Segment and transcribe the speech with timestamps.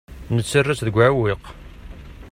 [0.35, 1.43] Nettarra-tt deg uɛewwiq.